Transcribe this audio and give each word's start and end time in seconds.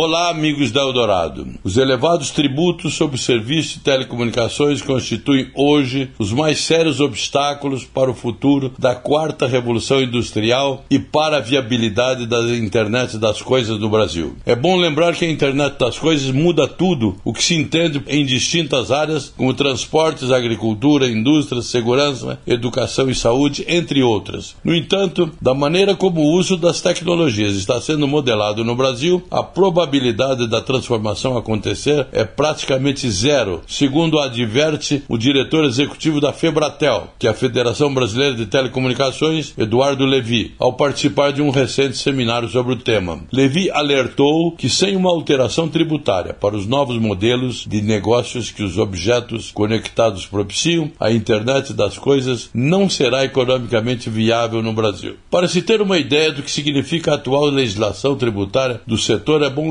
Olá, 0.00 0.30
amigos 0.30 0.70
da 0.70 0.80
Eldorado. 0.80 1.44
Os 1.64 1.76
elevados 1.76 2.30
tributos 2.30 2.94
sobre 2.94 3.16
o 3.16 3.20
serviço 3.20 3.78
de 3.78 3.80
telecomunicações 3.80 4.80
constituem 4.80 5.50
hoje 5.56 6.08
os 6.20 6.32
mais 6.32 6.60
sérios 6.60 7.00
obstáculos 7.00 7.84
para 7.84 8.08
o 8.08 8.14
futuro 8.14 8.72
da 8.78 8.94
quarta 8.94 9.44
revolução 9.48 10.00
industrial 10.00 10.84
e 10.88 11.00
para 11.00 11.38
a 11.38 11.40
viabilidade 11.40 12.26
da 12.28 12.38
internet 12.56 13.18
das 13.18 13.42
coisas 13.42 13.76
no 13.80 13.90
Brasil. 13.90 14.36
É 14.46 14.54
bom 14.54 14.76
lembrar 14.76 15.16
que 15.16 15.24
a 15.24 15.30
internet 15.32 15.76
das 15.80 15.98
coisas 15.98 16.30
muda 16.30 16.68
tudo 16.68 17.16
o 17.24 17.32
que 17.32 17.42
se 17.42 17.56
entende 17.56 18.00
em 18.06 18.24
distintas 18.24 18.92
áreas, 18.92 19.34
como 19.36 19.52
transportes, 19.52 20.30
agricultura, 20.30 21.08
indústria, 21.08 21.60
segurança, 21.60 22.38
educação 22.46 23.10
e 23.10 23.16
saúde, 23.16 23.64
entre 23.66 24.00
outras. 24.04 24.54
No 24.62 24.76
entanto, 24.76 25.28
da 25.42 25.54
maneira 25.54 25.96
como 25.96 26.20
o 26.20 26.30
uso 26.38 26.56
das 26.56 26.80
tecnologias 26.80 27.56
está 27.56 27.80
sendo 27.80 28.06
modelado 28.06 28.64
no 28.64 28.76
Brasil, 28.76 29.20
a 29.28 29.42
probabilidade 29.42 29.87
probabilidade 29.88 30.46
da 30.46 30.60
transformação 30.60 31.36
acontecer 31.36 32.06
é 32.12 32.22
praticamente 32.22 33.08
zero, 33.10 33.62
segundo 33.66 34.18
adverte 34.18 35.02
o 35.08 35.16
diretor 35.16 35.64
executivo 35.64 36.20
da 36.20 36.32
Febratel, 36.32 37.08
que 37.18 37.26
é 37.26 37.30
a 37.30 37.34
Federação 37.34 37.92
Brasileira 37.92 38.34
de 38.34 38.44
Telecomunicações, 38.44 39.54
Eduardo 39.56 40.04
Levi, 40.04 40.54
ao 40.58 40.74
participar 40.74 41.32
de 41.32 41.40
um 41.40 41.48
recente 41.48 41.96
seminário 41.96 42.48
sobre 42.48 42.74
o 42.74 42.76
tema. 42.76 43.20
Levi 43.32 43.70
alertou 43.70 44.52
que 44.52 44.68
sem 44.68 44.94
uma 44.94 45.10
alteração 45.10 45.68
tributária 45.68 46.34
para 46.34 46.54
os 46.54 46.66
novos 46.66 46.98
modelos 46.98 47.64
de 47.66 47.80
negócios 47.80 48.50
que 48.50 48.62
os 48.62 48.76
objetos 48.76 49.50
conectados 49.50 50.26
propiciam, 50.26 50.90
a 51.00 51.10
internet 51.10 51.72
das 51.72 51.96
coisas 51.96 52.50
não 52.52 52.90
será 52.90 53.24
economicamente 53.24 54.10
viável 54.10 54.62
no 54.62 54.74
Brasil. 54.74 55.16
Para 55.30 55.48
se 55.48 55.62
ter 55.62 55.80
uma 55.80 55.96
ideia 55.96 56.30
do 56.30 56.42
que 56.42 56.50
significa 56.50 57.12
a 57.12 57.14
atual 57.14 57.46
legislação 57.46 58.14
tributária 58.16 58.80
do 58.86 58.98
setor, 58.98 59.42
é 59.42 59.48
bom 59.48 59.70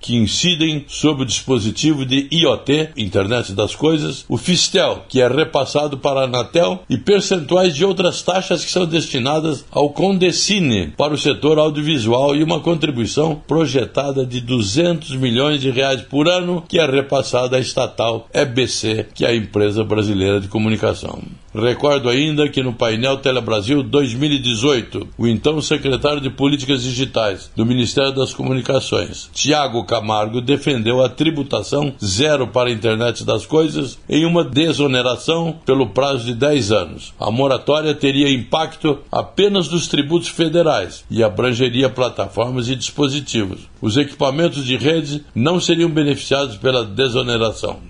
que 0.00 0.16
incidem 0.16 0.84
sobre 0.88 1.22
o 1.22 1.26
dispositivo 1.26 2.04
de 2.04 2.28
IoT, 2.30 2.90
Internet 2.96 3.52
das 3.52 3.74
Coisas, 3.74 4.24
o 4.28 4.36
Fistel, 4.36 5.04
que 5.08 5.20
é 5.20 5.28
repassado 5.28 5.98
para 5.98 6.20
a 6.20 6.24
Anatel, 6.24 6.80
e 6.88 6.96
percentuais 6.96 7.74
de 7.74 7.84
outras 7.84 8.22
taxas 8.22 8.64
que 8.64 8.70
são 8.70 8.86
destinadas 8.86 9.64
ao 9.70 9.90
Condecine 9.90 10.92
para 10.96 11.14
o 11.14 11.18
setor 11.18 11.58
audiovisual 11.58 12.34
e 12.34 12.42
uma 12.42 12.60
contribuição 12.60 13.34
projetada 13.46 14.24
de 14.24 14.40
200 14.40 15.16
milhões 15.16 15.60
de 15.60 15.70
reais 15.70 16.02
por 16.02 16.28
ano 16.28 16.64
que 16.68 16.78
é 16.78 16.86
repassada 16.86 17.56
à 17.56 17.60
estatal 17.60 18.28
EBC, 18.32 19.08
que 19.14 19.24
é 19.24 19.28
a 19.28 19.36
empresa 19.36 19.84
brasileira 19.84 20.40
de 20.40 20.48
comunicação. 20.48 21.20
Recordo 21.52 22.08
ainda 22.08 22.48
que 22.48 22.62
no 22.62 22.72
painel 22.72 23.16
Telebrasil 23.16 23.82
2018, 23.82 25.08
o 25.18 25.26
então 25.26 25.60
secretário 25.60 26.20
de 26.20 26.30
Políticas 26.30 26.84
Digitais 26.84 27.50
do 27.56 27.66
Ministério 27.66 28.12
das 28.12 28.32
Comunicações, 28.32 29.28
Tiago 29.34 29.84
Camargo, 29.84 30.40
defendeu 30.40 31.02
a 31.02 31.08
tributação 31.08 31.92
zero 32.02 32.46
para 32.46 32.68
a 32.68 32.72
internet 32.72 33.24
das 33.24 33.44
coisas 33.44 33.98
em 34.08 34.24
uma 34.24 34.44
desoneração 34.44 35.58
pelo 35.66 35.88
prazo 35.88 36.24
de 36.24 36.34
10 36.34 36.70
anos. 36.70 37.14
A 37.18 37.32
moratória 37.32 37.94
teria 37.94 38.32
impacto 38.32 39.00
apenas 39.10 39.68
nos 39.68 39.88
tributos 39.88 40.28
federais 40.28 41.04
e 41.10 41.20
abrangeria 41.20 41.90
plataformas 41.90 42.68
e 42.68 42.76
dispositivos. 42.76 43.68
Os 43.82 43.96
equipamentos 43.96 44.64
de 44.64 44.76
rede 44.76 45.24
não 45.34 45.58
seriam 45.58 45.90
beneficiados 45.90 46.56
pela 46.56 46.84
desoneração. 46.84 47.89